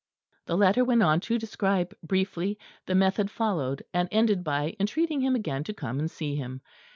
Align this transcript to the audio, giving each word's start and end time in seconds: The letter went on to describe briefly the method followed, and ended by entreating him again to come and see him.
The 0.47 0.57
letter 0.57 0.83
went 0.83 1.03
on 1.03 1.19
to 1.19 1.37
describe 1.37 1.93
briefly 2.01 2.57
the 2.87 2.95
method 2.95 3.29
followed, 3.29 3.83
and 3.93 4.09
ended 4.11 4.43
by 4.43 4.75
entreating 4.79 5.21
him 5.21 5.35
again 5.35 5.63
to 5.65 5.75
come 5.75 5.99
and 5.99 6.09
see 6.09 6.35
him. 6.35 6.61